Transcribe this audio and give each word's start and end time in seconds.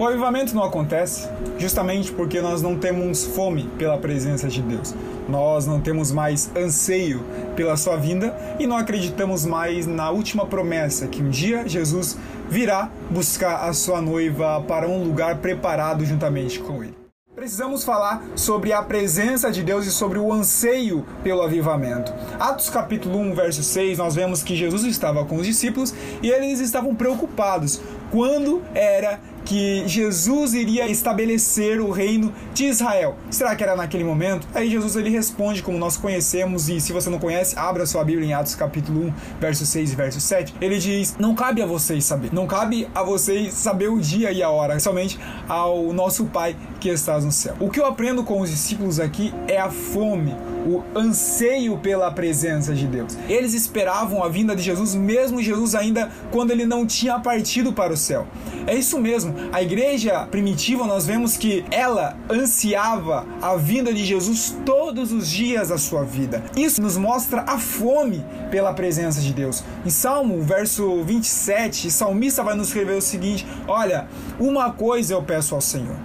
O 0.00 0.06
avivamento 0.06 0.54
não 0.54 0.64
acontece 0.64 1.28
justamente 1.58 2.10
porque 2.10 2.40
nós 2.40 2.62
não 2.62 2.74
temos 2.74 3.22
fome 3.22 3.64
pela 3.76 3.98
presença 3.98 4.48
de 4.48 4.62
Deus. 4.62 4.94
Nós 5.28 5.66
não 5.66 5.78
temos 5.78 6.10
mais 6.10 6.50
anseio 6.56 7.22
pela 7.54 7.76
sua 7.76 7.96
vinda 7.96 8.34
e 8.58 8.66
não 8.66 8.78
acreditamos 8.78 9.44
mais 9.44 9.86
na 9.86 10.08
última 10.08 10.46
promessa 10.46 11.06
que 11.06 11.22
um 11.22 11.28
dia 11.28 11.68
Jesus 11.68 12.16
virá 12.48 12.90
buscar 13.10 13.68
a 13.68 13.74
sua 13.74 14.00
noiva 14.00 14.64
para 14.66 14.88
um 14.88 15.04
lugar 15.04 15.36
preparado 15.36 16.02
juntamente 16.06 16.60
com 16.60 16.82
ele. 16.82 17.00
Precisamos 17.40 17.84
falar 17.84 18.22
sobre 18.36 18.72
a 18.72 18.82
presença 18.82 19.50
de 19.50 19.62
Deus 19.62 19.86
e 19.86 19.90
sobre 19.90 20.18
o 20.18 20.32
anseio 20.32 21.06
pelo 21.22 21.42
avivamento. 21.42 22.12
Atos 22.38 22.68
capítulo 22.68 23.18
1, 23.18 23.34
verso 23.34 23.62
6, 23.62 23.96
nós 23.96 24.14
vemos 24.14 24.42
que 24.42 24.56
Jesus 24.56 24.84
estava 24.84 25.24
com 25.24 25.36
os 25.36 25.46
discípulos 25.46 25.94
e 26.22 26.28
eles 26.30 26.60
estavam 26.60 26.94
preocupados 26.94 27.80
quando 28.10 28.62
era 28.74 29.20
que 29.44 29.82
Jesus 29.86 30.54
iria 30.54 30.88
estabelecer 30.88 31.80
o 31.80 31.90
reino 31.90 32.32
de 32.52 32.66
Israel. 32.66 33.16
Será 33.30 33.56
que 33.56 33.62
era 33.62 33.74
naquele 33.74 34.04
momento? 34.04 34.46
Aí 34.54 34.70
Jesus 34.70 34.96
ele 34.96 35.10
responde 35.10 35.62
como 35.62 35.78
nós 35.78 35.96
conhecemos 35.96 36.68
e 36.68 36.80
se 36.80 36.92
você 36.92 37.08
não 37.10 37.18
conhece, 37.18 37.58
abra 37.58 37.86
sua 37.86 38.04
Bíblia 38.04 38.28
em 38.28 38.32
Atos 38.32 38.54
capítulo 38.54 39.06
1, 39.06 39.12
verso 39.40 39.66
6 39.66 39.92
e 39.92 39.96
verso 39.96 40.20
7. 40.20 40.54
Ele 40.60 40.78
diz: 40.78 41.16
"Não 41.18 41.34
cabe 41.34 41.62
a 41.62 41.66
vocês 41.66 42.04
saber. 42.04 42.32
Não 42.32 42.46
cabe 42.46 42.88
a 42.94 43.02
vocês 43.02 43.54
saber 43.54 43.88
o 43.88 43.98
dia 43.98 44.30
e 44.30 44.42
a 44.42 44.50
hora, 44.50 44.78
somente 44.78 45.18
ao 45.48 45.92
nosso 45.92 46.26
Pai 46.26 46.54
que 46.78 46.88
estás 46.88 47.24
no 47.24 47.32
céu". 47.32 47.56
O 47.58 47.70
que 47.70 47.80
eu 47.80 47.86
aprendo 47.86 48.22
com 48.22 48.40
os 48.40 48.50
discípulos 48.50 49.00
aqui 49.00 49.32
é 49.48 49.58
a 49.58 49.70
fome, 49.70 50.34
o 50.66 50.82
anseio 50.96 51.78
pela 51.78 52.10
presença 52.10 52.74
de 52.74 52.86
Deus. 52.86 53.16
Eles 53.28 53.54
esperavam 53.54 54.22
a 54.22 54.28
vinda 54.28 54.54
de 54.54 54.62
Jesus 54.62 54.94
mesmo 54.94 55.42
Jesus 55.42 55.74
ainda 55.74 56.10
quando 56.30 56.50
ele 56.50 56.64
não 56.64 56.86
tinha 56.86 57.18
partido 57.18 57.72
para 57.72 57.92
o 57.92 57.96
céu. 57.96 58.26
É 58.66 58.74
isso 58.74 58.98
mesmo. 59.00 59.34
A 59.52 59.62
igreja 59.62 60.26
primitiva, 60.26 60.86
nós 60.86 61.06
vemos 61.06 61.36
que 61.36 61.64
ela 61.70 62.16
ansiava 62.30 63.26
a 63.40 63.56
vinda 63.56 63.92
de 63.92 64.04
Jesus 64.04 64.56
todos 64.64 65.12
os 65.12 65.28
dias 65.28 65.68
da 65.68 65.78
sua 65.78 66.04
vida. 66.04 66.42
Isso 66.56 66.80
nos 66.80 66.96
mostra 66.96 67.42
a 67.42 67.58
fome 67.58 68.24
pela 68.50 68.72
presença 68.72 69.20
de 69.20 69.32
Deus. 69.32 69.64
Em 69.84 69.90
Salmo, 69.90 70.42
verso 70.42 71.02
27, 71.02 71.88
o 71.88 71.90
salmista 71.90 72.42
vai 72.42 72.54
nos 72.54 72.68
escrever 72.68 72.96
o 72.96 73.02
seguinte: 73.02 73.46
Olha, 73.66 74.08
uma 74.38 74.72
coisa 74.72 75.14
eu 75.14 75.22
peço 75.22 75.54
ao 75.54 75.60
Senhor, 75.60 75.96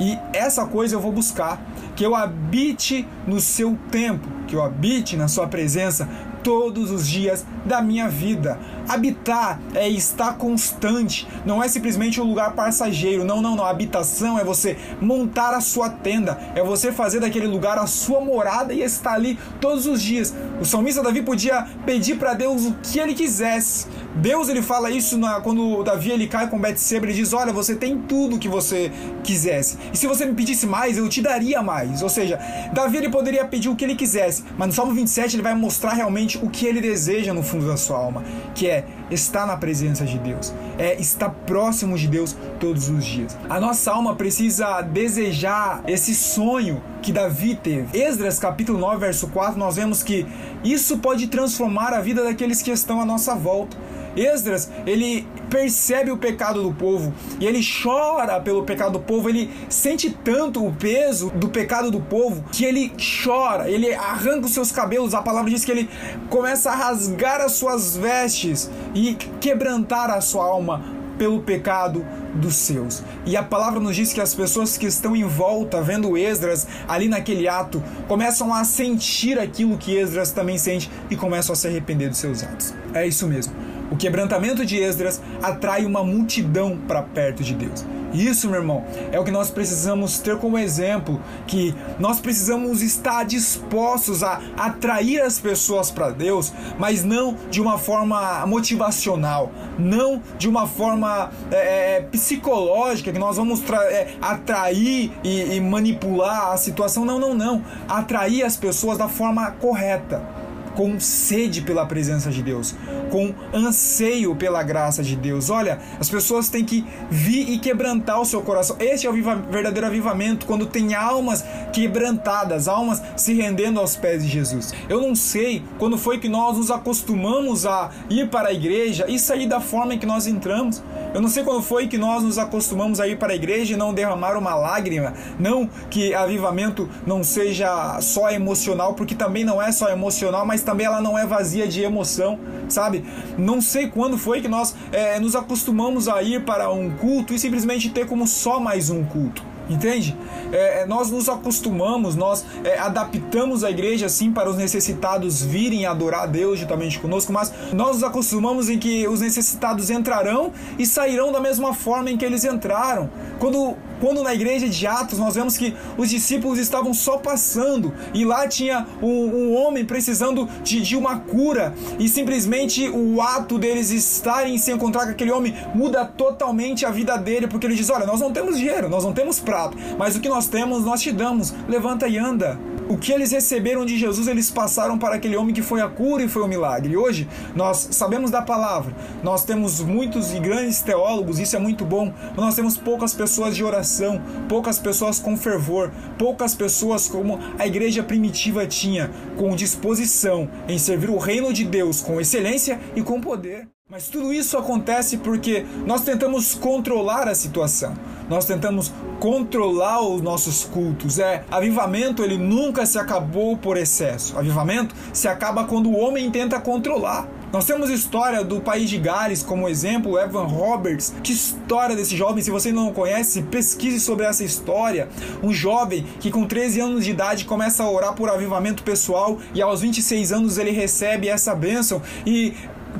e 0.00 0.18
essa 0.32 0.64
coisa 0.66 0.94
eu 0.94 1.00
vou 1.00 1.12
buscar, 1.12 1.60
que 1.98 2.06
eu 2.06 2.14
habite 2.14 3.04
no 3.26 3.40
seu 3.40 3.76
tempo, 3.90 4.28
que 4.46 4.54
eu 4.54 4.62
habite 4.62 5.16
na 5.16 5.26
sua 5.26 5.48
presença 5.48 6.08
todos 6.44 6.92
os 6.92 7.08
dias 7.08 7.44
da 7.64 7.82
minha 7.82 8.08
vida. 8.08 8.56
Habitar 8.88 9.60
é 9.74 9.88
estar 9.88 10.34
constante, 10.34 11.26
não 11.44 11.60
é 11.60 11.66
simplesmente 11.66 12.20
um 12.20 12.24
lugar 12.24 12.52
passageiro. 12.52 13.24
Não, 13.24 13.42
não, 13.42 13.56
não. 13.56 13.64
Habitação 13.64 14.38
é 14.38 14.44
você 14.44 14.78
montar 15.00 15.52
a 15.52 15.60
sua 15.60 15.90
tenda, 15.90 16.38
é 16.54 16.62
você 16.62 16.92
fazer 16.92 17.18
daquele 17.18 17.48
lugar 17.48 17.76
a 17.78 17.86
sua 17.88 18.20
morada 18.20 18.72
e 18.72 18.80
estar 18.80 19.14
ali 19.14 19.36
todos 19.60 19.84
os 19.84 20.00
dias. 20.00 20.32
O 20.60 20.64
salmista 20.64 21.02
Davi 21.02 21.22
podia 21.22 21.66
pedir 21.84 22.16
para 22.16 22.32
Deus 22.32 22.64
o 22.64 22.74
que 22.80 23.00
ele 23.00 23.12
quisesse. 23.12 23.88
Deus 24.18 24.48
ele 24.48 24.62
fala 24.62 24.90
isso 24.90 25.16
na, 25.16 25.40
quando 25.40 25.82
Davi 25.84 26.10
ele 26.10 26.26
cai 26.26 26.48
com 26.48 26.58
Betseba, 26.58 27.06
ele 27.06 27.14
diz: 27.14 27.32
"Olha, 27.32 27.52
você 27.52 27.74
tem 27.74 27.96
tudo 27.96 28.38
que 28.38 28.48
você 28.48 28.90
quisesse. 29.22 29.78
E 29.92 29.96
se 29.96 30.06
você 30.06 30.26
me 30.26 30.34
pedisse 30.34 30.66
mais, 30.66 30.98
eu 30.98 31.08
te 31.08 31.22
daria 31.22 31.62
mais". 31.62 32.02
Ou 32.02 32.08
seja, 32.08 32.38
Davi 32.72 32.96
ele 32.96 33.08
poderia 33.08 33.44
pedir 33.44 33.68
o 33.68 33.76
que 33.76 33.84
ele 33.84 33.94
quisesse, 33.94 34.44
mas 34.56 34.68
no 34.68 34.74
Salmo 34.74 34.92
27 34.92 35.36
ele 35.36 35.42
vai 35.42 35.54
mostrar 35.54 35.92
realmente 35.92 36.36
o 36.38 36.50
que 36.50 36.66
ele 36.66 36.80
deseja 36.80 37.32
no 37.32 37.42
fundo 37.42 37.66
da 37.66 37.76
sua 37.76 37.96
alma, 37.96 38.24
que 38.54 38.66
é 38.66 38.84
estar 39.10 39.46
na 39.46 39.56
presença 39.56 40.04
de 40.04 40.18
Deus, 40.18 40.52
é 40.78 41.00
estar 41.00 41.30
próximo 41.30 41.96
de 41.96 42.08
Deus 42.08 42.36
todos 42.58 42.88
os 42.88 43.04
dias. 43.04 43.36
A 43.48 43.60
nossa 43.60 43.92
alma 43.92 44.14
precisa 44.16 44.80
desejar 44.82 45.82
esse 45.86 46.14
sonho 46.14 46.82
que 47.00 47.12
Davi 47.12 47.54
teve. 47.54 47.96
Esdras 47.96 48.38
capítulo 48.38 48.78
9, 48.78 48.98
verso 48.98 49.28
4, 49.28 49.58
nós 49.58 49.76
vemos 49.76 50.02
que 50.02 50.26
isso 50.64 50.98
pode 50.98 51.28
transformar 51.28 51.94
a 51.94 52.00
vida 52.00 52.24
daqueles 52.24 52.60
que 52.60 52.70
estão 52.70 53.00
à 53.00 53.04
nossa 53.04 53.34
volta. 53.34 53.76
Esdras, 54.16 54.70
ele 54.86 55.26
percebe 55.50 56.10
o 56.10 56.16
pecado 56.16 56.62
do 56.62 56.72
povo 56.72 57.12
e 57.40 57.46
ele 57.46 57.60
chora 57.82 58.40
pelo 58.40 58.64
pecado 58.64 58.92
do 58.92 59.00
povo, 59.00 59.28
ele 59.28 59.50
sente 59.68 60.10
tanto 60.10 60.64
o 60.64 60.72
peso 60.72 61.30
do 61.30 61.48
pecado 61.48 61.90
do 61.90 62.00
povo 62.00 62.44
que 62.52 62.64
ele 62.64 62.92
chora, 63.24 63.70
ele 63.70 63.92
arranca 63.94 64.46
os 64.46 64.52
seus 64.52 64.70
cabelos. 64.70 65.14
A 65.14 65.22
palavra 65.22 65.50
diz 65.50 65.64
que 65.64 65.70
ele 65.70 65.88
começa 66.28 66.70
a 66.70 66.74
rasgar 66.74 67.40
as 67.40 67.52
suas 67.52 67.96
vestes 67.96 68.70
e 68.94 69.14
quebrantar 69.40 70.10
a 70.10 70.20
sua 70.20 70.44
alma 70.44 70.98
pelo 71.18 71.42
pecado 71.42 72.06
dos 72.34 72.54
seus. 72.54 73.02
E 73.26 73.36
a 73.36 73.42
palavra 73.42 73.80
nos 73.80 73.96
diz 73.96 74.12
que 74.12 74.20
as 74.20 74.34
pessoas 74.34 74.78
que 74.78 74.86
estão 74.86 75.16
em 75.16 75.24
volta, 75.24 75.82
vendo 75.82 76.16
Esdras 76.16 76.66
ali 76.86 77.08
naquele 77.08 77.48
ato, 77.48 77.82
começam 78.06 78.54
a 78.54 78.64
sentir 78.64 79.38
aquilo 79.38 79.76
que 79.76 79.96
Esdras 79.96 80.30
também 80.30 80.56
sente 80.56 80.88
e 81.10 81.16
começam 81.16 81.52
a 81.52 81.56
se 81.56 81.66
arrepender 81.66 82.08
dos 82.08 82.18
seus 82.18 82.42
atos. 82.42 82.72
É 82.94 83.06
isso 83.06 83.26
mesmo. 83.26 83.52
O 83.90 83.96
quebrantamento 83.96 84.64
de 84.64 84.76
Esdras 84.76 85.20
atrai 85.42 85.84
uma 85.84 86.04
multidão 86.04 86.78
para 86.86 87.02
perto 87.02 87.42
de 87.42 87.54
Deus. 87.54 87.84
Isso, 88.12 88.48
meu 88.48 88.60
irmão, 88.60 88.84
é 89.12 89.20
o 89.20 89.24
que 89.24 89.30
nós 89.30 89.50
precisamos 89.50 90.18
ter 90.18 90.38
como 90.38 90.58
exemplo, 90.58 91.20
que 91.46 91.74
nós 91.98 92.20
precisamos 92.20 92.80
estar 92.80 93.24
dispostos 93.24 94.22
a 94.22 94.40
atrair 94.56 95.20
as 95.20 95.38
pessoas 95.38 95.90
para 95.90 96.10
Deus, 96.10 96.52
mas 96.78 97.04
não 97.04 97.36
de 97.50 97.60
uma 97.60 97.76
forma 97.76 98.46
motivacional, 98.46 99.52
não 99.78 100.22
de 100.38 100.48
uma 100.48 100.66
forma 100.66 101.30
é, 101.50 101.96
é 101.96 102.00
psicológica, 102.00 103.12
que 103.12 103.18
nós 103.18 103.36
vamos 103.36 103.62
é, 103.70 104.14
atrair 104.22 105.12
e, 105.22 105.56
e 105.56 105.60
manipular 105.60 106.52
a 106.52 106.56
situação. 106.56 107.04
Não, 107.04 107.18
não, 107.18 107.34
não. 107.34 107.62
Atrair 107.88 108.42
as 108.42 108.56
pessoas 108.56 108.96
da 108.96 109.08
forma 109.08 109.50
correta 109.52 110.37
com 110.78 111.00
sede 111.00 111.60
pela 111.60 111.84
presença 111.84 112.30
de 112.30 112.40
Deus, 112.40 112.72
com 113.10 113.34
anseio 113.52 114.36
pela 114.36 114.62
graça 114.62 115.02
de 115.02 115.16
Deus. 115.16 115.50
Olha, 115.50 115.80
as 115.98 116.08
pessoas 116.08 116.48
têm 116.48 116.64
que 116.64 116.86
vir 117.10 117.50
e 117.50 117.58
quebrantar 117.58 118.20
o 118.20 118.24
seu 118.24 118.40
coração. 118.42 118.76
Este 118.78 119.04
é 119.04 119.10
o 119.10 119.12
verdadeiro 119.12 119.88
avivamento, 119.88 120.46
quando 120.46 120.66
tem 120.66 120.94
almas 120.94 121.44
quebrantadas, 121.72 122.68
almas 122.68 123.02
se 123.16 123.34
rendendo 123.34 123.80
aos 123.80 123.96
pés 123.96 124.22
de 124.22 124.28
Jesus. 124.28 124.72
Eu 124.88 125.00
não 125.00 125.16
sei 125.16 125.64
quando 125.80 125.98
foi 125.98 126.18
que 126.18 126.28
nós 126.28 126.56
nos 126.56 126.70
acostumamos 126.70 127.66
a 127.66 127.90
ir 128.08 128.28
para 128.28 128.50
a 128.50 128.52
igreja 128.52 129.04
e 129.08 129.18
sair 129.18 129.48
da 129.48 129.60
forma 129.60 129.94
em 129.94 129.98
que 129.98 130.06
nós 130.06 130.28
entramos. 130.28 130.80
Eu 131.12 131.20
não 131.20 131.28
sei 131.28 131.42
quando 131.42 131.60
foi 131.60 131.88
que 131.88 131.98
nós 131.98 132.22
nos 132.22 132.38
acostumamos 132.38 133.00
a 133.00 133.08
ir 133.08 133.18
para 133.18 133.32
a 133.32 133.34
igreja 133.34 133.74
e 133.74 133.76
não 133.76 133.92
derramar 133.92 134.36
uma 134.36 134.54
lágrima. 134.54 135.12
Não 135.40 135.68
que 135.90 136.14
avivamento 136.14 136.88
não 137.04 137.24
seja 137.24 138.00
só 138.00 138.30
emocional, 138.30 138.94
porque 138.94 139.16
também 139.16 139.42
não 139.42 139.60
é 139.60 139.72
só 139.72 139.88
emocional, 139.88 140.46
mas 140.46 140.67
também 140.68 140.84
ela 140.84 141.00
não 141.00 141.18
é 141.18 141.24
vazia 141.24 141.66
de 141.66 141.80
emoção, 141.80 142.38
sabe? 142.68 143.02
Não 143.38 143.58
sei 143.58 143.88
quando 143.88 144.18
foi 144.18 144.42
que 144.42 144.48
nós 144.48 144.74
é, 144.92 145.18
nos 145.18 145.34
acostumamos 145.34 146.08
a 146.08 146.22
ir 146.22 146.44
para 146.44 146.70
um 146.70 146.90
culto 146.90 147.32
e 147.32 147.38
simplesmente 147.38 147.88
ter 147.88 148.06
como 148.06 148.26
só 148.26 148.60
mais 148.60 148.90
um 148.90 149.02
culto. 149.02 149.42
Entende? 149.66 150.14
É, 150.52 150.82
é, 150.82 150.86
nós 150.86 151.10
nos 151.10 151.26
acostumamos, 151.26 152.16
nós 152.16 152.44
é, 152.64 152.78
adaptamos 152.78 153.64
a 153.64 153.70
igreja 153.70 154.06
assim 154.06 154.30
para 154.30 154.48
os 154.48 154.56
necessitados 154.56 155.42
virem 155.42 155.86
adorar 155.86 156.24
a 156.24 156.26
Deus 156.26 156.58
juntamente 156.58 156.98
conosco, 156.98 157.32
mas 157.32 157.50
nós 157.72 157.96
nos 157.96 158.04
acostumamos 158.04 158.68
em 158.68 158.78
que 158.78 159.08
os 159.08 159.20
necessitados 159.20 159.88
entrarão 159.88 160.52
e 160.78 160.84
sairão 160.84 161.32
da 161.32 161.40
mesma 161.40 161.72
forma 161.72 162.10
em 162.10 162.16
que 162.18 162.26
eles 162.26 162.44
entraram. 162.44 163.08
Quando 163.38 163.74
quando 164.00 164.22
na 164.22 164.34
igreja 164.34 164.68
de 164.68 164.86
Atos 164.86 165.18
nós 165.18 165.34
vemos 165.34 165.56
que 165.56 165.74
os 165.96 166.10
discípulos 166.10 166.58
estavam 166.58 166.92
só 166.94 167.18
passando 167.18 167.94
e 168.14 168.24
lá 168.24 168.46
tinha 168.48 168.86
um, 169.02 169.08
um 169.08 169.54
homem 169.54 169.84
precisando 169.84 170.48
de, 170.62 170.80
de, 170.80 170.96
uma 170.96 171.20
cura 171.20 171.74
e 171.98 172.08
simplesmente 172.08 172.88
o 172.88 173.20
ato 173.20 173.58
deles 173.58 173.90
estarem 173.90 174.58
se 174.58 174.72
encontrar 174.72 175.04
com 175.04 175.10
aquele 175.10 175.30
homem 175.30 175.54
muda 175.74 176.04
totalmente 176.04 176.84
a 176.84 176.90
vida 176.90 177.16
dele 177.16 177.46
porque 177.46 177.66
ele 177.66 177.74
diz: 177.74 177.90
Olha, 177.90 178.06
nós 178.06 178.20
não 178.20 178.32
temos 178.32 178.56
dinheiro, 178.56 178.88
nós 178.88 179.04
não 179.04 179.12
temos 179.12 179.38
prato, 179.38 179.76
mas 179.98 180.16
o 180.16 180.20
que 180.20 180.28
nós 180.28 180.46
temos 180.46 180.84
nós 180.84 181.00
te 181.00 181.12
damos, 181.12 181.54
levanta 181.68 182.08
e 182.08 182.18
anda 182.18 182.58
o 182.88 182.96
que 182.96 183.12
eles 183.12 183.30
receberam 183.30 183.84
de 183.84 183.98
Jesus, 183.98 184.26
eles 184.28 184.50
passaram 184.50 184.98
para 184.98 185.16
aquele 185.16 185.36
homem 185.36 185.54
que 185.54 185.62
foi 185.62 185.80
a 185.80 185.88
cura 185.88 186.22
e 186.22 186.28
foi 186.28 186.42
o 186.42 186.48
milagre. 186.48 186.94
E 186.94 186.96
hoje 186.96 187.28
nós 187.54 187.88
sabemos 187.92 188.30
da 188.30 188.42
palavra, 188.42 188.94
nós 189.22 189.44
temos 189.44 189.80
muitos 189.80 190.32
e 190.32 190.38
grandes 190.38 190.80
teólogos, 190.80 191.38
isso 191.38 191.56
é 191.56 191.58
muito 191.58 191.84
bom, 191.84 192.12
mas 192.30 192.36
nós 192.36 192.54
temos 192.54 192.76
poucas 192.76 193.14
pessoas 193.14 193.54
de 193.54 193.62
oração, 193.62 194.20
poucas 194.48 194.78
pessoas 194.78 195.18
com 195.18 195.36
fervor, 195.36 195.90
poucas 196.18 196.54
pessoas 196.54 197.08
como 197.08 197.38
a 197.58 197.66
igreja 197.66 198.02
primitiva 198.02 198.66
tinha, 198.66 199.10
com 199.36 199.54
disposição 199.54 200.48
em 200.66 200.78
servir 200.78 201.10
o 201.10 201.18
reino 201.18 201.52
de 201.52 201.64
Deus 201.64 202.00
com 202.00 202.20
excelência 202.20 202.80
e 202.96 203.02
com 203.02 203.20
poder. 203.20 203.68
Mas 203.90 204.08
tudo 204.08 204.34
isso 204.34 204.58
acontece 204.58 205.16
porque 205.16 205.64
nós 205.86 206.02
tentamos 206.02 206.54
controlar 206.54 207.26
a 207.26 207.34
situação. 207.34 207.94
Nós 208.28 208.44
tentamos 208.44 208.92
controlar 209.18 210.00
os 210.02 210.22
nossos 210.22 210.64
cultos. 210.64 211.18
É, 211.18 211.44
avivamento 211.50 212.22
ele 212.22 212.38
nunca 212.38 212.86
se 212.86 212.98
acabou 212.98 213.56
por 213.56 213.76
excesso. 213.76 214.38
Avivamento 214.38 214.94
se 215.12 215.28
acaba 215.28 215.64
quando 215.64 215.88
o 215.88 215.98
homem 215.98 216.30
tenta 216.30 216.60
controlar. 216.60 217.28
Nós 217.50 217.64
temos 217.64 217.88
história 217.88 218.44
do 218.44 218.60
país 218.60 218.90
de 218.90 218.98
Gales 218.98 219.42
como 219.42 219.68
exemplo, 219.68 220.18
Evan 220.18 220.44
Roberts. 220.44 221.14
Que 221.22 221.32
história 221.32 221.96
desse 221.96 222.14
jovem, 222.14 222.42
se 222.42 222.50
você 222.50 222.70
não 222.70 222.92
conhece, 222.92 223.42
pesquise 223.42 223.98
sobre 224.00 224.26
essa 224.26 224.44
história. 224.44 225.08
Um 225.42 225.52
jovem 225.52 226.04
que 226.20 226.30
com 226.30 226.46
13 226.46 226.80
anos 226.80 227.04
de 227.04 227.10
idade 227.10 227.46
começa 227.46 227.82
a 227.82 227.90
orar 227.90 228.14
por 228.14 228.28
avivamento 228.28 228.82
pessoal 228.82 229.38
e 229.54 229.62
aos 229.62 229.80
26 229.80 230.30
anos 230.30 230.58
ele 230.58 230.72
recebe 230.72 231.28
essa 231.28 231.54
bênção 231.54 232.02
e 232.26 232.52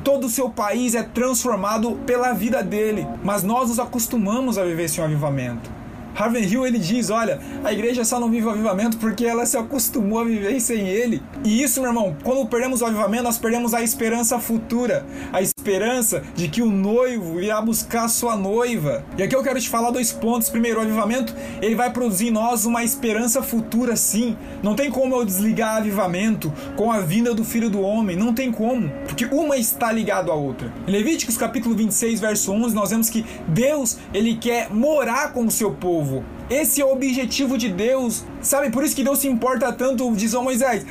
todo 0.03 0.25
o 0.25 0.29
seu 0.29 0.49
país 0.49 0.95
é 0.95 1.03
transformado 1.03 1.91
pela 2.07 2.33
vida 2.33 2.63
dele. 2.63 3.07
Mas 3.23 3.43
nós 3.43 3.69
nos 3.69 3.79
acostumamos 3.79 4.57
a 4.57 4.63
viver 4.63 4.85
esse 4.85 4.99
avivamento. 4.99 5.78
Harvey 6.15 6.45
Hill 6.45 6.65
ele 6.65 6.79
diz: 6.79 7.09
olha, 7.09 7.39
a 7.63 7.71
igreja 7.71 8.03
só 8.03 8.19
não 8.19 8.29
vive 8.29 8.47
o 8.47 8.49
avivamento 8.49 8.97
porque 8.97 9.25
ela 9.25 9.45
se 9.45 9.57
acostumou 9.57 10.19
a 10.19 10.23
viver 10.23 10.59
sem 10.59 10.87
ele. 10.87 11.21
E 11.43 11.61
isso, 11.63 11.81
meu 11.81 11.89
irmão, 11.89 12.15
quando 12.23 12.45
perdemos 12.47 12.81
o 12.81 12.85
avivamento, 12.85 13.23
nós 13.23 13.37
perdemos 13.37 13.73
a 13.73 13.81
esperança 13.81 14.39
futura, 14.39 15.05
a 15.31 15.41
esperança 15.41 16.23
de 16.35 16.47
que 16.47 16.61
o 16.61 16.69
noivo 16.69 17.41
irá 17.41 17.61
buscar 17.61 18.07
sua 18.07 18.35
noiva. 18.35 19.03
E 19.17 19.23
aqui 19.23 19.35
eu 19.35 19.43
quero 19.43 19.59
te 19.59 19.69
falar 19.69 19.91
dois 19.91 20.11
pontos. 20.11 20.49
Primeiro, 20.49 20.79
o 20.79 20.81
avivamento 20.81 21.33
ele 21.61 21.75
vai 21.75 21.91
produzir 21.91 22.27
em 22.27 22.31
nós 22.31 22.65
uma 22.65 22.83
esperança 22.83 23.41
futura, 23.41 23.95
sim. 23.95 24.35
Não 24.61 24.75
tem 24.75 24.89
como 24.89 25.15
eu 25.15 25.25
desligar 25.25 25.75
o 25.75 25.77
avivamento 25.79 26.51
com 26.75 26.91
a 26.91 26.99
vinda 26.99 27.33
do 27.33 27.43
Filho 27.43 27.69
do 27.69 27.81
Homem. 27.81 28.15
Não 28.15 28.33
tem 28.33 28.51
como, 28.51 28.91
porque 29.19 29.35
uma 29.35 29.57
está 29.57 29.91
ligada 29.91 30.31
à 30.31 30.33
outra. 30.33 30.71
Em 30.87 30.91
Levíticos 30.91 31.35
capítulo 31.35 31.75
26, 31.75 32.21
verso 32.21 32.53
11, 32.53 32.73
nós 32.73 32.91
vemos 32.91 33.09
que 33.09 33.25
Deus 33.49 33.97
ele 34.13 34.37
quer 34.37 34.73
morar 34.73 35.33
com 35.33 35.45
o 35.45 35.51
seu 35.51 35.71
povo. 35.71 36.23
Esse 36.49 36.79
é 36.81 36.85
o 36.85 36.93
objetivo 36.93 37.57
de 37.57 37.67
Deus. 37.67 38.23
Sabe, 38.41 38.69
por 38.69 38.81
isso 38.81 38.95
que 38.95 39.03
Deus 39.03 39.19
se 39.19 39.27
importa 39.27 39.73
tanto, 39.73 40.09
diz 40.15 40.33
ao 40.33 40.41
Moisés, 40.41 40.85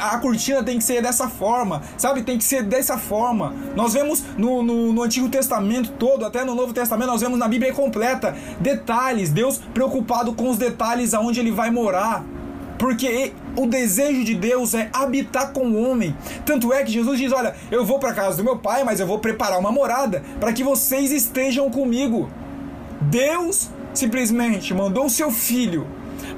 a 0.00 0.18
cortina 0.18 0.62
tem 0.62 0.78
que 0.78 0.84
ser 0.84 1.02
dessa 1.02 1.28
forma, 1.28 1.82
sabe, 1.98 2.22
tem 2.22 2.38
que 2.38 2.44
ser 2.44 2.62
dessa 2.62 2.96
forma. 2.96 3.52
Nós 3.74 3.92
vemos 3.92 4.22
no, 4.38 4.62
no, 4.62 4.92
no, 4.92 5.02
Antigo 5.02 5.28
Testamento 5.28 5.90
todo, 5.98 6.24
até 6.24 6.44
no 6.44 6.54
Novo 6.54 6.72
Testamento, 6.72 7.08
nós 7.08 7.22
vemos 7.22 7.38
na 7.40 7.48
Bíblia 7.48 7.72
completa, 7.72 8.36
detalhes, 8.60 9.30
Deus 9.30 9.60
preocupado 9.74 10.32
com 10.34 10.48
os 10.48 10.58
detalhes 10.58 11.12
aonde 11.12 11.40
ele 11.40 11.50
vai 11.50 11.72
morar. 11.72 12.24
Porque 12.78 13.32
o 13.56 13.66
desejo 13.66 14.24
de 14.24 14.34
Deus 14.34 14.74
é 14.74 14.88
habitar 14.92 15.52
com 15.52 15.66
o 15.66 15.82
homem. 15.82 16.16
Tanto 16.44 16.72
é 16.72 16.82
que 16.82 16.92
Jesus 16.92 17.18
diz: 17.18 17.32
Olha, 17.32 17.54
eu 17.70 17.84
vou 17.84 17.98
para 17.98 18.14
casa 18.14 18.36
do 18.36 18.44
meu 18.44 18.58
pai, 18.58 18.84
mas 18.84 19.00
eu 19.00 19.06
vou 19.06 19.18
preparar 19.18 19.58
uma 19.58 19.72
morada 19.72 20.22
para 20.40 20.52
que 20.52 20.64
vocês 20.64 21.10
estejam 21.10 21.70
comigo. 21.70 22.28
Deus 23.00 23.70
simplesmente 23.92 24.74
mandou 24.74 25.06
o 25.06 25.10
seu 25.10 25.30
filho 25.30 25.86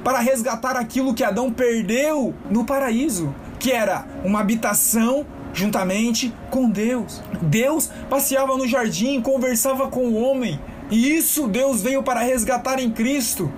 para 0.03 0.19
resgatar 0.19 0.75
aquilo 0.75 1.13
que 1.13 1.23
Adão 1.23 1.51
perdeu 1.51 2.33
no 2.49 2.65
paraíso, 2.65 3.33
que 3.59 3.71
era 3.71 4.05
uma 4.23 4.39
habitação 4.39 5.25
juntamente 5.53 6.33
com 6.51 6.69
Deus. 6.69 7.21
Deus 7.41 7.89
passeava 8.09 8.55
no 8.55 8.67
jardim, 8.67 9.21
conversava 9.21 9.87
com 9.87 10.07
o 10.07 10.21
homem, 10.21 10.59
e 10.89 11.15
isso 11.15 11.47
Deus 11.47 11.81
veio 11.81 12.03
para 12.03 12.21
resgatar 12.21 12.79
em 12.79 12.91
Cristo. 12.91 13.51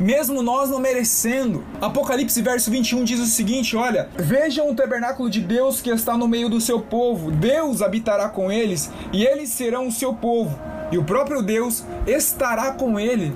Mesmo 0.00 0.42
nós 0.42 0.70
não 0.70 0.78
merecendo. 0.78 1.64
Apocalipse 1.80 2.40
verso 2.42 2.70
21 2.70 3.04
diz 3.04 3.20
o 3.20 3.26
seguinte: 3.26 3.76
Olha, 3.76 4.08
vejam 4.16 4.70
o 4.70 4.74
tabernáculo 4.74 5.30
de 5.30 5.40
Deus 5.40 5.80
que 5.80 5.90
está 5.90 6.16
no 6.16 6.28
meio 6.28 6.48
do 6.48 6.60
seu 6.60 6.80
povo. 6.80 7.30
Deus 7.30 7.82
habitará 7.82 8.28
com 8.28 8.50
eles 8.50 8.90
e 9.12 9.24
eles 9.24 9.50
serão 9.50 9.88
o 9.88 9.92
seu 9.92 10.14
povo 10.14 10.58
e 10.92 10.98
o 10.98 11.04
próprio 11.04 11.42
Deus 11.42 11.84
estará 12.06 12.72
com 12.72 13.00
ele. 13.00 13.34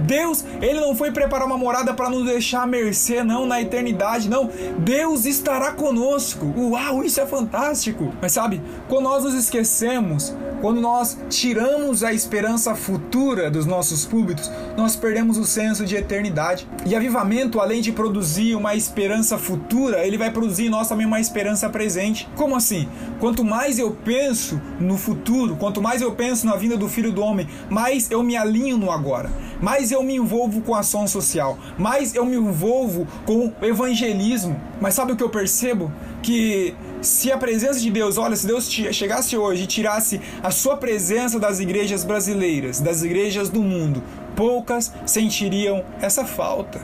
Deus, 0.00 0.44
ele 0.62 0.80
não 0.80 0.94
foi 0.94 1.10
preparar 1.10 1.46
uma 1.46 1.58
morada 1.58 1.92
para 1.92 2.08
nos 2.08 2.24
deixar 2.24 2.62
à 2.62 2.66
mercê, 2.66 3.22
não, 3.22 3.46
na 3.46 3.60
eternidade, 3.60 4.28
não. 4.28 4.50
Deus 4.78 5.26
estará 5.26 5.72
conosco. 5.72 6.52
Uau, 6.56 7.02
isso 7.02 7.20
é 7.20 7.26
fantástico. 7.26 8.12
Mas 8.20 8.32
sabe, 8.32 8.62
quando 8.88 9.04
nós 9.04 9.24
nos 9.24 9.34
esquecemos 9.34 10.34
quando 10.60 10.80
nós 10.80 11.16
tiramos 11.28 12.04
a 12.04 12.12
esperança 12.12 12.74
futura 12.74 13.50
dos 13.50 13.66
nossos 13.66 14.04
púlpitos, 14.04 14.50
nós 14.76 14.94
perdemos 14.94 15.38
o 15.38 15.44
senso 15.44 15.84
de 15.84 15.96
eternidade. 15.96 16.68
E 16.84 16.94
avivamento, 16.94 17.60
além 17.60 17.80
de 17.80 17.92
produzir 17.92 18.54
uma 18.54 18.74
esperança 18.74 19.38
futura, 19.38 20.06
ele 20.06 20.18
vai 20.18 20.30
produzir 20.30 20.66
em 20.66 20.70
nós 20.70 20.88
também 20.88 21.06
uma 21.06 21.20
esperança 21.20 21.68
presente. 21.70 22.28
Como 22.36 22.54
assim? 22.54 22.88
Quanto 23.18 23.44
mais 23.44 23.78
eu 23.78 23.92
penso 24.04 24.60
no 24.78 24.96
futuro, 24.96 25.56
quanto 25.56 25.80
mais 25.80 26.02
eu 26.02 26.12
penso 26.12 26.46
na 26.46 26.56
vinda 26.56 26.76
do 26.76 26.88
Filho 26.88 27.12
do 27.12 27.22
Homem, 27.22 27.48
mais 27.68 28.10
eu 28.10 28.22
me 28.22 28.36
alinho 28.36 28.76
no 28.76 28.90
agora, 28.90 29.30
mais 29.60 29.90
eu 29.90 30.02
me 30.02 30.16
envolvo 30.16 30.60
com 30.60 30.74
ação 30.74 31.06
social, 31.06 31.58
mais 31.78 32.14
eu 32.14 32.24
me 32.24 32.36
envolvo 32.36 33.06
com 33.24 33.52
evangelismo. 33.62 34.60
Mas 34.80 34.94
sabe 34.94 35.12
o 35.12 35.16
que 35.16 35.22
eu 35.22 35.28
percebo? 35.30 35.90
Que 36.22 36.74
se 37.00 37.32
a 37.32 37.38
presença 37.38 37.80
de 37.80 37.90
Deus, 37.90 38.18
olha, 38.18 38.36
se 38.36 38.46
Deus 38.46 38.70
chegasse 38.70 39.36
hoje 39.36 39.64
e 39.64 39.66
tirasse 39.66 40.20
a 40.42 40.50
sua 40.50 40.76
presença 40.76 41.38
das 41.38 41.60
igrejas 41.60 42.04
brasileiras, 42.04 42.80
das 42.80 43.02
igrejas 43.02 43.48
do 43.48 43.62
mundo, 43.62 44.02
poucas 44.36 44.92
sentiriam 45.06 45.84
essa 46.00 46.24
falta. 46.24 46.80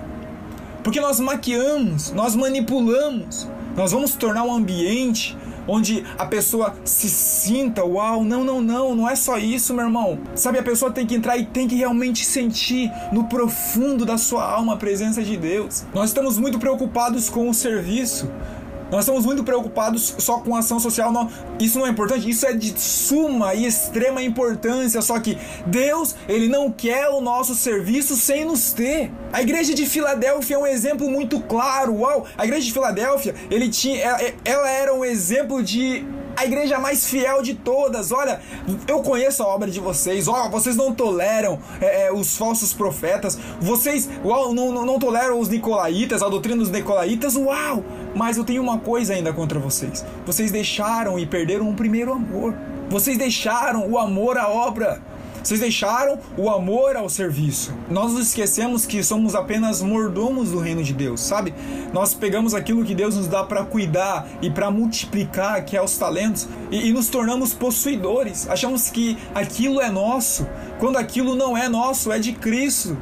Porque 0.83 1.01
nós 1.01 1.19
maquiamos, 1.19 2.13
nós 2.13 2.35
manipulamos, 2.35 3.49
nós 3.77 3.93
vamos 3.93 4.15
tornar 4.15 4.45
um 4.45 4.55
ambiente 4.55 5.37
onde 5.69 6.05
a 6.19 6.25
pessoa 6.25 6.75
se 6.85 7.09
sinta, 7.09 7.85
uau, 7.85 8.25
não, 8.25 8.45
não, 8.45 8.61
não, 8.61 8.95
não 8.95 9.09
é 9.09 9.17
só 9.17 9.39
isso, 9.39 9.75
meu 9.75 9.85
irmão. 9.85 10.19
Sabe, 10.35 10.59
a 10.59 10.63
pessoa 10.63 10.91
tem 10.91 11.07
que 11.07 11.15
entrar 11.15 11.37
e 11.37 11.45
tem 11.45 11.67
que 11.67 11.75
realmente 11.75 12.25
sentir 12.25 12.91
no 13.13 13.25
profundo 13.25 14.05
da 14.05 14.17
sua 14.17 14.49
alma 14.49 14.75
a 14.75 14.77
presença 14.77 15.23
de 15.23 15.37
Deus. 15.37 15.85
Nós 15.95 16.11
estamos 16.11 16.39
muito 16.39 16.59
preocupados 16.59 17.29
com 17.29 17.49
o 17.49 17.55
serviço, 17.55 18.31
nós 18.91 19.01
estamos 19.01 19.25
muito 19.25 19.43
preocupados 19.43 20.15
só 20.19 20.39
com 20.39 20.55
ação 20.55 20.79
social. 20.79 21.11
Não, 21.13 21.29
isso 21.59 21.79
não 21.79 21.87
é 21.87 21.91
importante, 21.91 22.29
isso 22.29 22.47
é 22.47 22.53
de 22.53 22.79
suma 22.79 23.55
e 23.55 23.67
extrema 23.67 24.23
importância. 24.23 25.03
Só 25.03 25.19
que 25.19 25.39
Deus, 25.67 26.15
ele 26.29 26.49
não 26.49 26.71
quer 26.71 27.09
o 27.09 27.21
nosso 27.21 27.55
serviço 27.55 28.17
sem 28.17 28.45
nos 28.45 28.73
ter. 28.73 29.11
A 29.33 29.43
igreja 29.43 29.75
de 29.75 29.87
Filadélfia 29.87 30.57
é 30.57 30.59
um 30.59 30.67
exemplo 30.67 31.11
muito 31.11 31.41
claro. 31.41 31.97
Uau! 31.97 32.27
A 32.39 32.45
igreja 32.45 32.67
de 32.67 32.73
Filadélfia, 32.73 33.35
ele 33.51 33.69
tinha, 33.69 34.01
ela 34.45 34.71
era 34.71 34.95
um 34.95 35.05
exemplo 35.05 35.63
de 35.63 36.05
a 36.37 36.45
igreja 36.45 36.79
mais 36.79 37.07
fiel 37.07 37.43
de 37.43 37.55
todas. 37.55 38.13
Olha, 38.13 38.41
eu 38.87 39.01
conheço 39.01 39.43
a 39.43 39.47
obra 39.47 39.71
de 39.71 39.81
vocês. 39.81 40.29
Ó, 40.29 40.49
vocês 40.51 40.77
não 40.77 40.93
toleram 40.95 41.59
é, 41.81 42.07
é, 42.07 42.13
os 42.13 42.37
falsos 42.37 42.75
profetas. 42.75 43.39
Vocês 43.59 44.09
uau, 44.23 44.53
não, 44.53 44.71
não, 44.71 44.85
não 44.85 44.99
toleram 44.99 45.41
os 45.41 45.49
nicolaítas, 45.49 46.23
a 46.23 46.29
doutrina 46.29 46.59
dos 46.59 46.71
nicolaítas. 46.71 47.37
Uau! 47.37 47.83
Mas 48.17 48.39
eu 48.39 48.45
tenho 48.45 48.63
uma 48.63 48.79
coisa 48.79 49.13
ainda 49.13 49.31
contra 49.31 49.59
vocês. 49.59 50.03
Vocês 50.25 50.51
deixaram 50.51 51.19
e 51.19 51.27
perderam 51.27 51.69
o 51.69 51.75
primeiro 51.75 52.15
amor. 52.15 52.55
Vocês 52.89 53.19
deixaram 53.19 53.87
o 53.87 53.99
amor 53.99 54.39
à 54.39 54.49
obra. 54.49 55.03
Vocês 55.47 55.61
deixaram 55.61 56.19
o 56.37 56.51
amor 56.51 56.97
ao 56.97 57.09
serviço. 57.09 57.73
Nós 57.89 58.13
nos 58.13 58.29
esquecemos 58.29 58.87
que 58.87 59.01
somos 59.05 59.35
apenas 59.35 59.81
mordomos 59.81 60.51
do 60.51 60.59
reino 60.59 60.83
de 60.83 60.93
Deus, 60.93 61.21
sabe? 61.21 61.55
Nós 61.93 62.15
pegamos 62.15 62.53
aquilo 62.53 62.85
que 62.85 62.97
Deus 62.97 63.15
nos 63.15 63.29
dá 63.29 63.45
para 63.45 63.63
cuidar 63.65 64.27
e 64.43 64.51
para 64.51 64.73
multiplicar, 64.73 65.65
que 65.65 65.77
é 65.77 65.83
os 65.83 65.97
talentos, 65.97 66.49
e, 66.71 66.89
e 66.89 66.93
nos 66.93 67.09
tornamos 67.09 67.55
possuidores. 67.55 68.49
Achamos 68.49 68.91
que 68.91 69.17
aquilo 69.35 69.81
é 69.81 69.89
nosso, 69.89 70.49
quando 70.81 70.97
aquilo 70.97 71.37
não 71.37 71.57
é 71.57 71.69
nosso, 71.69 72.11
é 72.11 72.19
de 72.19 72.33
Cristo. 72.33 72.97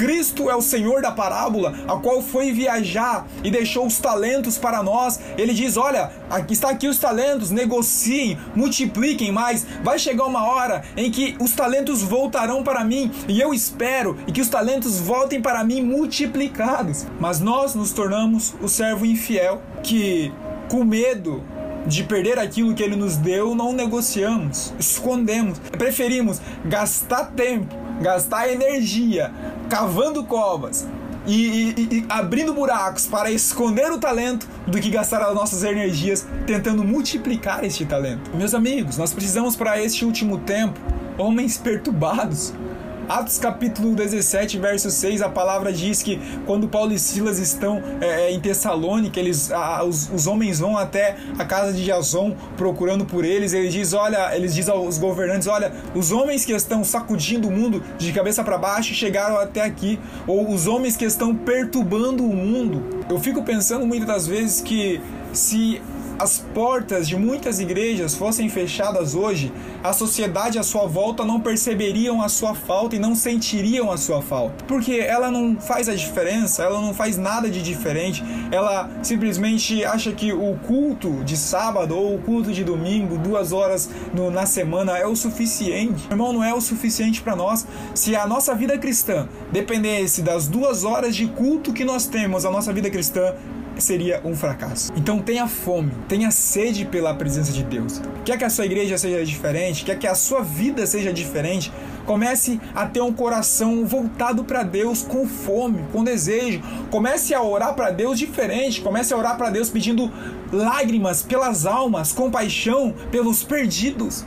Cristo 0.00 0.48
é 0.48 0.54
o 0.54 0.62
Senhor 0.62 1.02
da 1.02 1.12
parábola, 1.12 1.74
a 1.86 1.94
qual 1.94 2.22
foi 2.22 2.52
viajar 2.52 3.26
e 3.44 3.50
deixou 3.50 3.86
os 3.86 3.98
talentos 3.98 4.56
para 4.56 4.82
nós. 4.82 5.20
Ele 5.36 5.52
diz: 5.52 5.76
Olha, 5.76 6.10
aqui 6.30 6.54
está 6.54 6.70
aqui 6.70 6.88
os 6.88 6.98
talentos, 6.98 7.50
negociem, 7.50 8.38
multipliquem 8.56 9.30
mais. 9.30 9.66
Vai 9.84 9.98
chegar 9.98 10.24
uma 10.24 10.42
hora 10.42 10.82
em 10.96 11.10
que 11.10 11.36
os 11.38 11.52
talentos 11.52 12.00
voltarão 12.00 12.62
para 12.62 12.82
mim 12.82 13.10
e 13.28 13.38
eu 13.38 13.52
espero 13.52 14.16
e 14.26 14.32
que 14.32 14.40
os 14.40 14.48
talentos 14.48 14.98
voltem 14.98 15.42
para 15.42 15.62
mim 15.62 15.82
multiplicados. 15.82 17.04
Mas 17.20 17.38
nós 17.38 17.74
nos 17.74 17.92
tornamos 17.92 18.54
o 18.62 18.68
servo 18.68 19.04
infiel 19.04 19.60
que, 19.82 20.32
com 20.70 20.82
medo 20.82 21.44
de 21.86 22.04
perder 22.04 22.38
aquilo 22.38 22.74
que 22.74 22.82
ele 22.82 22.96
nos 22.96 23.16
deu, 23.16 23.54
não 23.54 23.74
negociamos, 23.74 24.72
escondemos. 24.78 25.58
Preferimos 25.58 26.40
gastar 26.64 27.32
tempo, 27.32 27.74
gastar 28.00 28.50
energia 28.50 29.30
cavando 29.70 30.24
covas 30.24 30.86
e, 31.26 31.34
e, 31.76 31.96
e, 31.98 32.06
abrindo 32.08 32.52
buracos 32.52 33.06
para 33.06 33.30
esconder 33.30 33.90
o 33.92 33.98
talento 33.98 34.48
do 34.66 34.80
que 34.80 34.90
gastar 34.90 35.22
as 35.22 35.34
nossas 35.34 35.62
energias 35.62 36.26
tentando 36.46 36.82
multiplicar 36.82 37.64
este 37.64 37.84
talento. 37.84 38.30
Meus 38.34 38.52
amigos, 38.52 38.96
nós 38.98 39.12
precisamos 39.12 39.54
para 39.54 39.80
este 39.80 40.04
último 40.04 40.38
tempo 40.38 40.78
homens 41.16 41.56
perturbados, 41.56 42.52
Atos 43.10 43.38
capítulo 43.38 43.96
17, 43.96 44.56
verso 44.60 44.88
6, 44.88 45.20
a 45.20 45.28
palavra 45.28 45.72
diz 45.72 46.00
que 46.00 46.20
quando 46.46 46.68
Paulo 46.68 46.92
e 46.92 46.98
Silas 46.98 47.40
estão 47.40 47.82
é, 48.00 48.06
é, 48.06 48.32
em 48.32 48.38
Tessalônica, 48.38 49.18
eles, 49.18 49.50
a, 49.50 49.82
os, 49.82 50.08
os, 50.14 50.28
homens 50.28 50.60
vão 50.60 50.78
até 50.78 51.16
a 51.36 51.44
casa 51.44 51.72
de 51.72 51.84
Jason 51.84 52.36
procurando 52.56 53.04
por 53.04 53.24
eles. 53.24 53.52
Ele 53.52 53.66
diz, 53.66 53.94
olha, 53.94 54.32
eles 54.36 54.54
dizem 54.54 54.72
aos 54.72 54.96
governantes, 54.96 55.48
olha, 55.48 55.72
os 55.92 56.12
homens 56.12 56.44
que 56.44 56.52
estão 56.52 56.84
sacudindo 56.84 57.48
o 57.48 57.50
mundo 57.50 57.82
de 57.98 58.12
cabeça 58.12 58.44
para 58.44 58.56
baixo 58.56 58.94
chegaram 58.94 59.36
até 59.40 59.62
aqui, 59.62 59.98
ou 60.24 60.48
os 60.48 60.68
homens 60.68 60.96
que 60.96 61.04
estão 61.04 61.34
perturbando 61.34 62.24
o 62.24 62.32
mundo. 62.32 63.04
Eu 63.10 63.18
fico 63.18 63.42
pensando 63.42 63.84
muitas 63.84 64.06
das 64.06 64.26
vezes 64.28 64.60
que 64.60 65.00
se 65.32 65.82
as 66.20 66.38
portas 66.52 67.08
de 67.08 67.16
muitas 67.16 67.60
igrejas 67.60 68.14
fossem 68.14 68.46
fechadas 68.50 69.14
hoje, 69.14 69.50
a 69.82 69.94
sociedade 69.94 70.58
à 70.58 70.62
sua 70.62 70.86
volta 70.86 71.24
não 71.24 71.40
perceberiam 71.40 72.20
a 72.20 72.28
sua 72.28 72.54
falta 72.54 72.94
e 72.94 72.98
não 72.98 73.14
sentiriam 73.14 73.90
a 73.90 73.96
sua 73.96 74.20
falta. 74.20 74.62
Porque 74.64 74.96
ela 74.96 75.30
não 75.30 75.56
faz 75.56 75.88
a 75.88 75.94
diferença, 75.94 76.62
ela 76.62 76.78
não 76.78 76.92
faz 76.92 77.16
nada 77.16 77.48
de 77.48 77.62
diferente, 77.62 78.22
ela 78.52 78.90
simplesmente 79.02 79.82
acha 79.82 80.12
que 80.12 80.30
o 80.30 80.58
culto 80.66 81.24
de 81.24 81.38
sábado 81.38 81.96
ou 81.96 82.16
o 82.16 82.18
culto 82.18 82.52
de 82.52 82.64
domingo, 82.64 83.16
duas 83.16 83.50
horas 83.50 83.88
no, 84.12 84.30
na 84.30 84.44
semana, 84.44 84.98
é 84.98 85.06
o 85.06 85.16
suficiente. 85.16 86.06
Irmão, 86.10 86.34
não 86.34 86.44
é 86.44 86.52
o 86.52 86.60
suficiente 86.60 87.22
para 87.22 87.34
nós. 87.34 87.66
Se 87.94 88.14
a 88.14 88.26
nossa 88.26 88.54
vida 88.54 88.76
cristã 88.76 89.26
dependesse 89.50 90.20
das 90.20 90.46
duas 90.46 90.84
horas 90.84 91.16
de 91.16 91.28
culto 91.28 91.72
que 91.72 91.82
nós 91.84 92.06
temos, 92.06 92.44
a 92.44 92.50
nossa 92.50 92.74
vida 92.74 92.90
cristã 92.90 93.34
seria 93.80 94.20
um 94.24 94.34
fracasso. 94.34 94.92
Então 94.96 95.20
tenha 95.20 95.46
fome, 95.46 95.92
tenha 96.08 96.30
sede 96.30 96.84
pela 96.84 97.14
presença 97.14 97.52
de 97.52 97.62
Deus. 97.62 98.00
Quer 98.24 98.38
que 98.38 98.44
a 98.44 98.50
sua 98.50 98.66
igreja 98.66 98.96
seja 98.98 99.24
diferente, 99.24 99.84
quer 99.84 99.98
que 99.98 100.06
a 100.06 100.14
sua 100.14 100.42
vida 100.42 100.86
seja 100.86 101.12
diferente, 101.12 101.72
comece 102.06 102.60
a 102.74 102.86
ter 102.86 103.00
um 103.00 103.12
coração 103.12 103.84
voltado 103.84 104.44
para 104.44 104.62
Deus 104.62 105.02
com 105.02 105.26
fome, 105.26 105.84
com 105.92 106.04
desejo. 106.04 106.60
Comece 106.90 107.34
a 107.34 107.42
orar 107.42 107.74
para 107.74 107.90
Deus 107.90 108.18
diferente, 108.18 108.80
comece 108.80 109.14
a 109.14 109.16
orar 109.16 109.36
para 109.36 109.50
Deus 109.50 109.70
pedindo 109.70 110.10
lágrimas 110.52 111.22
pelas 111.22 111.66
almas, 111.66 112.12
compaixão 112.12 112.94
pelos 113.10 113.42
perdidos. 113.44 114.24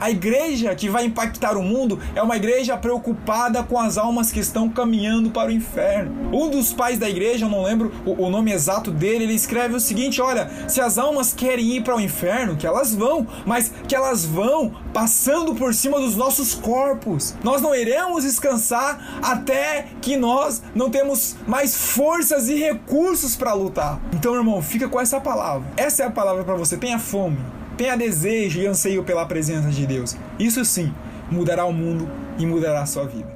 A 0.00 0.10
igreja 0.10 0.74
que 0.74 0.88
vai 0.88 1.04
impactar 1.04 1.56
o 1.56 1.62
mundo 1.62 1.98
é 2.14 2.22
uma 2.22 2.36
igreja 2.36 2.76
preocupada 2.76 3.62
com 3.62 3.78
as 3.78 3.96
almas 3.96 4.30
que 4.30 4.40
estão 4.40 4.68
caminhando 4.68 5.30
para 5.30 5.48
o 5.48 5.52
inferno. 5.52 6.12
Um 6.32 6.48
dos 6.48 6.72
pais 6.72 6.98
da 6.98 7.08
igreja, 7.08 7.46
eu 7.46 7.50
não 7.50 7.62
lembro 7.62 7.92
o, 8.04 8.28
nome 8.28 8.52
exato 8.52 8.90
dele, 8.90 9.24
ele 9.24 9.34
escreve 9.34 9.74
o 9.74 9.80
seguinte: 9.80 10.20
olha, 10.20 10.50
se 10.68 10.80
as 10.80 10.98
almas 10.98 11.32
querem 11.32 11.76
ir 11.76 11.82
para 11.82 11.96
o 11.96 12.00
inferno, 12.00 12.56
que 12.56 12.66
elas 12.66 12.94
vão, 12.94 13.26
mas 13.44 13.72
que 13.88 13.94
elas 13.94 14.24
vão 14.24 14.74
passando 14.92 15.54
por 15.54 15.74
cima 15.74 15.98
dos 15.98 16.16
nossos 16.16 16.54
corpos. 16.54 17.34
Nós 17.42 17.62
não 17.62 17.74
iremos 17.74 18.24
descansar 18.24 19.20
até 19.22 19.86
que 20.00 20.16
nós 20.16 20.62
não 20.74 20.90
temos 20.90 21.36
mais 21.46 21.74
forças 21.74 22.48
e 22.48 22.54
recursos 22.54 23.36
para 23.36 23.52
lutar. 23.52 24.00
Então, 24.12 24.34
irmão, 24.34 24.60
fica 24.62 24.88
com 24.88 25.00
essa 25.00 25.20
palavra. 25.20 25.66
Essa 25.76 26.02
é 26.02 26.06
a 26.06 26.10
palavra 26.10 26.44
para 26.44 26.54
você. 26.54 26.76
Tenha 26.76 26.98
fome 26.98 27.38
tenha 27.76 27.96
desejo 27.96 28.60
e 28.60 28.66
anseio 28.66 29.04
pela 29.04 29.26
presença 29.26 29.70
de 29.70 29.86
Deus. 29.86 30.16
Isso 30.38 30.64
sim 30.64 30.92
mudará 31.30 31.64
o 31.64 31.72
mundo 31.72 32.08
e 32.38 32.46
mudará 32.46 32.82
a 32.82 32.86
sua 32.86 33.04
vida. 33.04 33.35